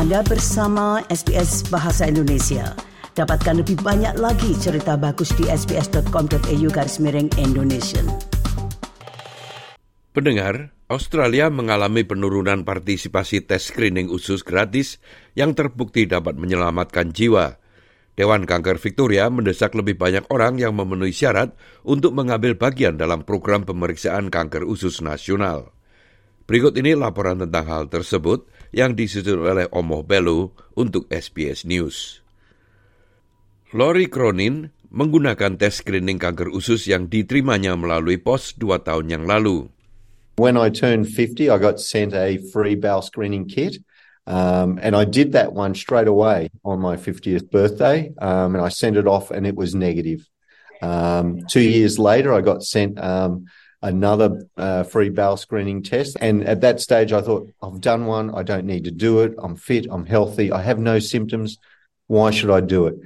Anda 0.00 0.24
bersama 0.24 1.04
SBS 1.12 1.68
Bahasa 1.68 2.08
Indonesia. 2.08 2.72
Dapatkan 3.12 3.60
lebih 3.60 3.84
banyak 3.84 4.16
lagi 4.16 4.56
cerita 4.56 4.96
bagus 4.96 5.28
di 5.36 5.44
sbs.com.au 5.44 6.68
garis 6.72 6.96
miring 7.04 7.28
Indonesia. 7.36 8.00
Pendengar, 10.16 10.72
Australia 10.88 11.52
mengalami 11.52 12.08
penurunan 12.08 12.64
partisipasi 12.64 13.44
tes 13.44 13.60
screening 13.60 14.08
usus 14.08 14.40
gratis 14.40 15.04
yang 15.36 15.52
terbukti 15.52 16.08
dapat 16.08 16.32
menyelamatkan 16.40 17.12
jiwa. 17.12 17.60
Dewan 18.16 18.48
Kanker 18.48 18.80
Victoria 18.80 19.28
mendesak 19.28 19.76
lebih 19.76 20.00
banyak 20.00 20.24
orang 20.32 20.56
yang 20.56 20.72
memenuhi 20.80 21.12
syarat 21.12 21.52
untuk 21.84 22.16
mengambil 22.16 22.56
bagian 22.56 22.96
dalam 22.96 23.20
program 23.28 23.68
pemeriksaan 23.68 24.32
kanker 24.32 24.64
usus 24.64 25.04
nasional. 25.04 25.76
Berikut 26.48 26.72
ini 26.80 26.96
laporan 26.96 27.36
tentang 27.44 27.68
hal 27.68 27.84
tersebut 27.92 28.48
yang 28.70 28.94
disusun 28.94 29.42
oleh 29.42 29.66
Omoh 29.74 30.06
Belu 30.06 30.54
untuk 30.78 31.06
SBS 31.10 31.66
News. 31.66 32.22
Lori 33.70 34.10
Cronin 34.10 34.70
menggunakan 34.90 35.54
tes 35.54 35.78
screening 35.78 36.18
kanker 36.18 36.50
usus 36.50 36.90
yang 36.90 37.06
diterimanya 37.06 37.78
melalui 37.78 38.18
pos 38.18 38.54
dua 38.58 38.82
tahun 38.82 39.06
yang 39.10 39.24
lalu. 39.26 39.70
When 40.38 40.58
I 40.58 40.74
turned 40.74 41.06
50, 41.06 41.50
I 41.50 41.58
got 41.60 41.78
sent 41.78 42.16
a 42.16 42.40
free 42.50 42.74
bowel 42.74 43.02
screening 43.02 43.46
kit. 43.46 43.78
Um, 44.26 44.78
and 44.82 44.94
I 44.94 45.04
did 45.04 45.32
that 45.32 45.52
one 45.52 45.74
straight 45.74 46.08
away 46.08 46.50
on 46.64 46.78
my 46.80 46.96
50th 46.96 47.50
birthday. 47.50 48.14
Um, 48.18 48.54
and 48.54 48.62
I 48.64 48.70
sent 48.70 48.96
it 48.96 49.06
off 49.06 49.30
and 49.30 49.46
it 49.46 49.54
was 49.54 49.74
negative. 49.74 50.26
Um, 50.82 51.44
two 51.46 51.60
years 51.60 51.98
later, 51.98 52.32
I 52.32 52.40
got 52.40 52.62
sent 52.62 52.98
um, 52.98 53.46
another 53.82 54.46
uh, 54.56 54.84
free 54.84 55.08
bowel 55.08 55.36
screening 55.36 55.82
test. 55.82 56.16
And 56.20 56.44
at 56.44 56.60
that 56.60 56.80
stage, 56.80 57.12
I 57.12 57.20
thought, 57.20 57.48
I've 57.62 57.80
done 57.80 58.06
one. 58.06 58.32
I 58.32 58.42
don't 58.42 58.68
need 58.68 58.84
to 58.84 58.92
do 58.92 59.20
it. 59.20 59.34
I'm 59.40 59.56
fit. 59.56 59.86
I'm 59.90 60.06
healthy. 60.06 60.52
I 60.52 60.62
have 60.62 60.78
no 60.78 61.00
symptoms. 61.00 61.58
Why 62.06 62.30
should 62.30 62.50
I 62.50 62.60
do 62.60 62.86
it? 62.86 63.00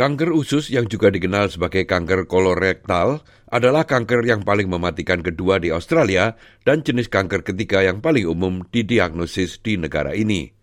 Kanker 0.00 0.32
usus 0.32 0.72
yang 0.72 0.88
juga 0.88 1.12
dikenal 1.12 1.52
sebagai 1.52 1.84
kanker 1.84 2.24
kolorektal 2.24 3.20
adalah 3.52 3.84
kanker 3.84 4.24
yang 4.24 4.40
paling 4.46 4.70
mematikan 4.70 5.20
kedua 5.20 5.60
di 5.60 5.68
Australia 5.68 6.40
dan 6.64 6.80
jenis 6.80 7.12
kanker 7.12 7.44
ketiga 7.44 7.84
yang 7.84 8.00
paling 8.00 8.24
umum 8.24 8.64
didiagnosis 8.72 9.60
di 9.60 9.76
negara 9.76 10.16
ini. 10.16 10.56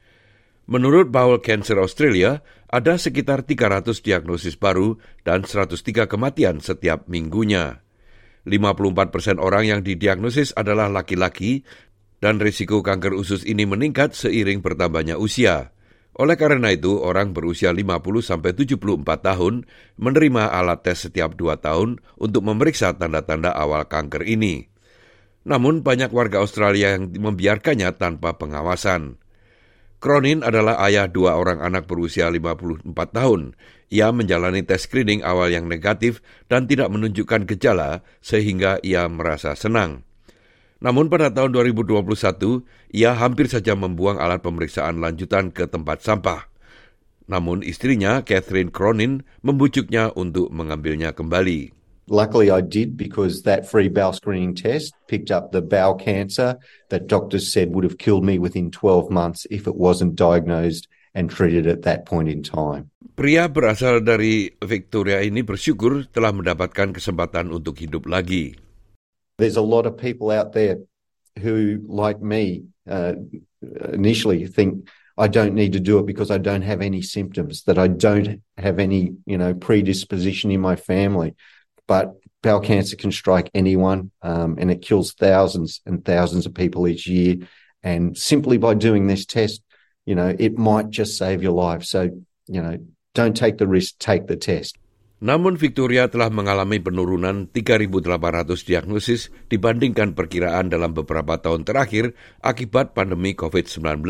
Menurut 0.66 1.14
Bowel 1.14 1.39
Cancer 1.39 1.78
Australia, 1.78 2.42
ada 2.67 3.00
sekitar 3.00 3.45
300 3.45 4.04
diagnosis 4.04 4.60
baru 4.60 5.00
dan 5.23 5.45
103 5.45 6.10
kematian 6.10 6.60
setiap 6.60 7.08
minggunya. 7.08 7.87
54 8.48 9.12
persen 9.12 9.38
orang 9.38 9.67
yang 9.67 9.80
didiagnosis 9.84 10.56
adalah 10.56 10.88
laki-laki 10.88 11.67
dan 12.23 12.40
risiko 12.40 12.80
kanker 12.80 13.14
usus 13.14 13.44
ini 13.44 13.67
meningkat 13.67 14.16
seiring 14.16 14.64
bertambahnya 14.64 15.20
usia. 15.20 15.76
Oleh 16.17 16.34
karena 16.34 16.73
itu, 16.73 16.98
orang 16.98 17.36
berusia 17.36 17.70
50-74 17.70 18.73
tahun 19.22 19.70
menerima 20.02 20.50
alat 20.50 20.81
tes 20.81 21.06
setiap 21.06 21.38
dua 21.38 21.62
tahun 21.62 22.02
untuk 22.17 22.42
memeriksa 22.42 22.98
tanda-tanda 22.98 23.54
awal 23.54 23.86
kanker 23.86 24.26
ini. 24.26 24.66
Namun 25.45 25.86
banyak 25.86 26.09
warga 26.09 26.42
Australia 26.42 26.98
yang 26.98 27.14
membiarkannya 27.14 27.94
tanpa 28.02 28.34
pengawasan. 28.34 29.22
Cronin 29.98 30.45
adalah 30.45 30.78
ayah 30.86 31.09
dua 31.09 31.36
orang 31.38 31.58
anak 31.62 31.90
berusia 31.90 32.30
54 32.30 32.86
tahun 33.12 33.58
ia 33.88 34.12
menjalani 34.12 34.67
tes 34.67 34.84
screening 34.84 35.23
awal 35.23 35.48
yang 35.48 35.72
negatif 35.72 36.20
dan 36.52 36.67
tidak 36.67 36.92
menunjukkan 36.92 37.48
gejala 37.48 38.04
sehingga 38.20 38.84
ia 38.84 39.08
merasa 39.08 39.56
senang. 39.56 40.04
Namun 40.78 41.09
pada 41.09 41.34
tahun 41.34 41.56
2021, 41.56 42.06
ia 42.94 43.17
hampir 43.17 43.50
saja 43.50 43.73
membuang 43.73 44.22
alat 44.22 44.45
pemeriksaan 44.45 45.02
lanjutan 45.02 45.50
ke 45.50 45.66
tempat 45.66 46.06
sampah. 46.06 46.45
Namun 47.26 47.66
istrinya, 47.66 48.22
Catherine 48.22 48.70
Cronin, 48.70 49.26
membujuknya 49.42 50.14
untuk 50.14 50.54
mengambilnya 50.54 51.17
kembali. 51.17 51.73
Luckily, 52.08 52.48
I 52.50 52.62
did 52.62 52.96
because 52.96 53.44
that 53.44 53.68
free 53.68 53.92
bowel 53.92 54.14
screening 54.14 54.56
test 54.56 54.95
picked 55.08 55.30
up 55.30 55.52
the 55.52 55.62
bowel 55.62 55.95
cancer 55.95 56.56
that 56.88 57.08
doctors 57.08 57.52
said 57.52 57.76
would 57.76 57.84
have 57.84 58.00
killed 58.00 58.23
me 58.23 58.40
within 58.40 58.72
12 58.72 59.12
months 59.12 59.45
if 59.52 59.68
it 59.68 59.76
wasn't 59.76 60.16
diagnosed 60.16 60.88
and 61.14 61.30
treated 61.30 61.67
at 61.67 61.84
that 61.84 62.06
point 62.06 62.30
in 62.30 62.44
time. 62.44 62.90
Pria 63.17 63.50
berasal 63.50 64.06
dari 64.06 64.54
Victoria 64.64 65.20
ini 65.20 65.44
bersyukur 65.44 66.08
telah 66.14 66.32
mendapatkan 66.32 66.96
kesempatan 66.96 67.52
untuk 67.52 67.82
hidup 67.82 68.08
lagi. 68.08 68.56
There's 69.36 69.58
a 69.58 69.66
lot 69.66 69.84
of 69.84 70.00
people 70.00 70.32
out 70.32 70.54
there 70.54 70.80
who, 71.42 71.84
like 71.86 72.22
me, 72.22 72.70
uh, 72.88 73.20
initially 73.92 74.48
think 74.48 74.88
I 75.17 75.28
don't 75.28 75.58
need 75.58 75.73
to 75.73 75.82
do 75.82 75.98
it 76.00 76.06
because 76.06 76.30
I 76.30 76.38
don't 76.38 76.62
have 76.62 76.82
any 76.82 77.02
symptoms, 77.02 77.66
that 77.66 77.78
I 77.78 77.88
don't 77.88 78.42
have 78.58 78.78
any, 78.78 79.17
you 79.26 79.38
know, 79.38 79.54
predisposition 79.54 80.52
in 80.52 80.62
my 80.62 80.76
family. 80.78 81.34
But 81.87 82.20
bowel 82.43 82.59
cancer 82.59 82.95
can 82.95 83.11
strike 83.11 83.49
anyone, 83.55 84.11
um, 84.21 84.58
and 84.59 84.70
it 84.70 84.83
kills 84.83 85.14
thousands 85.14 85.81
and 85.87 86.03
thousands 86.03 86.45
of 86.45 86.53
people 86.53 86.87
each 86.87 87.08
year. 87.08 87.48
And 87.81 88.17
simply 88.17 88.58
by 88.59 88.75
doing 88.75 89.08
this 89.08 89.25
test, 89.25 89.64
you 90.05 90.15
know, 90.15 90.36
it 90.37 90.58
might 90.58 90.89
just 90.92 91.17
save 91.17 91.42
your 91.42 91.55
life. 91.55 91.83
So, 91.83 92.11
you 92.48 92.61
know, 92.61 92.77
Don't 93.17 93.33
take 93.33 93.58
the 93.58 93.65
risk, 93.65 93.98
take 93.98 94.30
the 94.30 94.37
test. 94.37 94.77
Namun 95.17 95.58
Victoria 95.58 96.05
telah 96.05 96.30
mengalami 96.30 96.77
penurunan 96.77 97.49
3.800 97.49 97.98
diagnosis 98.61 99.33
dibandingkan 99.49 100.14
perkiraan 100.14 100.69
dalam 100.69 100.93
beberapa 100.93 101.42
tahun 101.42 101.65
terakhir 101.65 102.14
akibat 102.45 102.93
pandemi 102.93 103.33
COVID-19. 103.33 104.05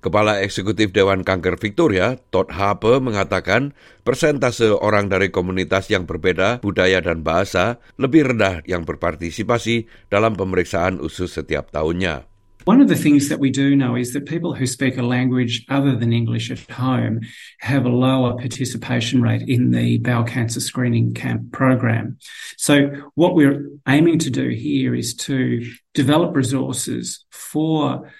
Kepala 0.00 0.40
Eksekutif 0.40 0.96
Dewan 0.96 1.28
Kanker 1.28 1.60
Victoria, 1.60 2.16
Todd 2.32 2.56
Harper, 2.56 3.04
mengatakan 3.04 3.76
persentase 4.00 4.72
orang 4.72 5.12
dari 5.12 5.28
komunitas 5.28 5.92
yang 5.92 6.08
berbeda 6.08 6.64
budaya 6.64 7.04
dan 7.04 7.20
bahasa 7.20 7.76
lebih 8.00 8.32
rendah 8.32 8.64
yang 8.64 8.88
berpartisipasi 8.88 9.92
dalam 10.08 10.40
pemeriksaan 10.40 11.04
usus 11.04 11.36
setiap 11.36 11.68
tahunnya. 11.68 12.24
One 12.64 12.80
of 12.80 12.88
the 12.88 12.96
things 12.96 13.28
that 13.28 13.40
we 13.40 13.50
do 13.50 13.76
know 13.76 13.96
is 13.96 14.12
that 14.12 14.24
people 14.24 14.54
who 14.54 14.66
speak 14.66 14.96
a 14.96 15.02
language 15.02 15.64
other 15.68 15.96
than 15.96 16.12
English 16.12 16.50
at 16.50 16.60
home 16.70 17.20
have 17.60 17.84
a 17.84 17.92
lower 17.92 18.36
participation 18.36 19.20
rate 19.20 19.48
in 19.48 19.70
the 19.70 19.98
bowel 19.98 20.24
cancer 20.24 20.60
screening 20.60 21.14
camp 21.14 21.52
program. 21.52 22.18
So, 22.56 22.88
what 23.14 23.34
we're 23.34 23.68
aiming 23.88 24.18
to 24.20 24.30
do 24.30 24.48
here 24.48 24.94
is 24.94 25.14
to 25.28 25.64
develop 25.94 26.36
resources 26.36 27.24
for 27.30 28.12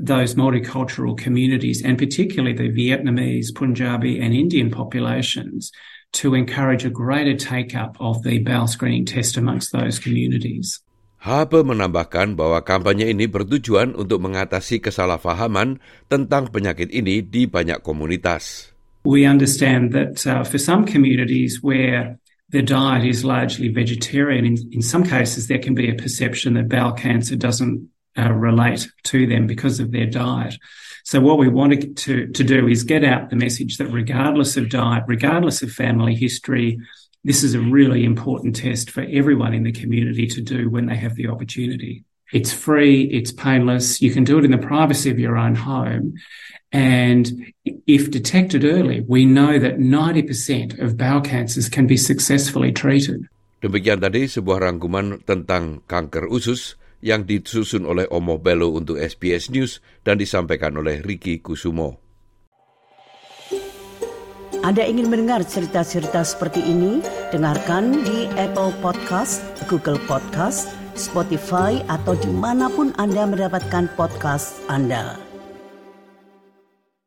those 0.00 0.34
multicultural 0.34 1.18
communities, 1.18 1.82
and 1.82 1.98
particularly 1.98 2.54
the 2.54 2.70
Vietnamese, 2.70 3.54
Punjabi, 3.54 4.18
and 4.18 4.34
Indian 4.34 4.70
populations, 4.70 5.70
to 6.12 6.34
encourage 6.34 6.84
a 6.84 6.90
greater 6.90 7.36
take 7.36 7.74
up 7.74 7.96
of 8.00 8.22
the 8.22 8.38
bowel 8.38 8.66
screening 8.66 9.04
test 9.04 9.36
amongst 9.36 9.72
those 9.72 9.98
communities. 9.98 10.80
Habe 11.18 11.66
menambahkan 11.66 12.38
bahwa 12.38 12.62
kampanye 12.62 13.10
ini 13.10 13.26
bertujuan 13.26 13.98
untuk 13.98 14.22
mengatasi 14.22 14.78
kesalahpahaman 14.78 15.82
tentang 16.06 16.46
penyakit 16.46 16.94
ini 16.94 17.26
di 17.26 17.50
banyak 17.50 17.82
komunitas. 17.82 18.70
We 19.02 19.26
understand 19.26 19.90
that 19.98 20.22
uh, 20.26 20.46
for 20.46 20.62
some 20.62 20.86
communities 20.86 21.58
where 21.58 22.22
the 22.54 22.62
diet 22.62 23.02
is 23.02 23.26
largely 23.26 23.68
vegetarian, 23.68 24.46
in, 24.46 24.56
in 24.70 24.82
some 24.82 25.02
cases 25.02 25.50
there 25.50 25.58
can 25.58 25.74
be 25.74 25.90
a 25.90 25.98
perception 25.98 26.54
that 26.54 26.70
bowel 26.70 26.94
cancer 26.94 27.34
doesn't 27.34 27.90
uh, 28.18 28.32
relate 28.32 28.88
to 29.04 29.26
them 29.26 29.46
because 29.46 29.80
of 29.80 29.92
their 29.92 30.06
diet. 30.06 30.56
So 31.04 31.20
what 31.20 31.38
we 31.38 31.48
want 31.48 31.96
to, 31.96 32.26
to 32.26 32.44
do 32.44 32.68
is 32.68 32.84
get 32.84 33.04
out 33.04 33.30
the 33.30 33.36
message 33.36 33.78
that 33.78 33.86
regardless 33.86 34.56
of 34.56 34.68
diet, 34.68 35.04
regardless 35.06 35.62
of 35.62 35.70
family 35.70 36.14
history, 36.14 36.78
this 37.24 37.42
is 37.42 37.54
a 37.54 37.60
really 37.60 38.04
important 38.04 38.56
test 38.56 38.90
for 38.90 39.06
everyone 39.08 39.54
in 39.54 39.62
the 39.62 39.72
community 39.72 40.26
to 40.26 40.40
do 40.40 40.68
when 40.68 40.86
they 40.86 40.96
have 40.96 41.14
the 41.14 41.28
opportunity. 41.28 42.04
It's 42.32 42.52
free, 42.52 43.04
it's 43.04 43.32
painless, 43.32 44.02
you 44.02 44.12
can 44.12 44.24
do 44.24 44.38
it 44.38 44.44
in 44.44 44.50
the 44.50 44.60
privacy 44.60 45.10
of 45.10 45.18
your 45.18 45.36
own 45.36 45.54
home. 45.54 46.14
And 46.72 47.52
if 47.86 48.10
detected 48.10 48.64
early, 48.64 49.00
we 49.00 49.24
know 49.24 49.58
that 49.58 49.78
90% 49.80 50.78
of 50.78 50.98
bowel 50.98 51.22
cancers 51.22 51.68
can 51.68 51.86
be 51.86 51.96
successfully 51.96 52.70
treated. 52.70 53.24
Demikian 53.58 53.98
tadi 53.98 54.30
sebuah 54.30 54.70
rangkuman 54.70 55.26
tentang 55.26 55.82
kanker 55.90 56.30
usus 56.30 56.77
yang 57.04 57.26
disusun 57.26 57.86
oleh 57.86 58.06
Omo 58.10 58.38
Bello 58.42 58.74
untuk 58.74 58.98
SBS 58.98 59.50
News 59.54 59.78
dan 60.02 60.18
disampaikan 60.18 60.74
oleh 60.78 61.02
Ricky 61.02 61.38
Kusumo. 61.38 62.02
Anda 64.66 64.82
ingin 64.82 65.06
mendengar 65.06 65.46
cerita-cerita 65.46 66.26
seperti 66.26 66.60
ini? 66.60 66.98
Dengarkan 67.30 68.02
di 68.02 68.26
Apple 68.34 68.74
Podcast, 68.82 69.40
Google 69.70 70.02
Podcast, 70.10 70.74
Spotify, 70.98 71.78
atau 71.86 72.18
di 72.18 72.28
mana 72.28 72.66
pun 72.66 72.90
Anda 72.98 73.22
mendapatkan 73.22 73.86
podcast 73.94 74.58
Anda. 74.66 75.27